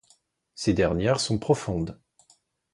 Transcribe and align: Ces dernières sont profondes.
Ces 0.55 0.73
dernières 0.73 1.19
sont 1.19 1.37
profondes. 1.37 2.01